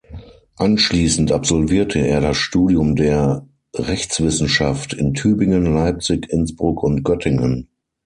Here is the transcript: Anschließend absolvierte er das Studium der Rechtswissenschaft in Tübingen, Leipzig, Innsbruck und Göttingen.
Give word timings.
Anschließend 0.55 1.31
absolvierte 1.31 1.99
er 1.99 2.21
das 2.21 2.35
Studium 2.35 2.95
der 2.95 3.45
Rechtswissenschaft 3.75 4.93
in 4.93 5.13
Tübingen, 5.13 5.71
Leipzig, 5.75 6.27
Innsbruck 6.31 6.81
und 6.81 7.03
Göttingen. 7.03 7.67